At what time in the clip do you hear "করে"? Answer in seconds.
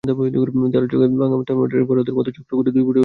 2.57-2.69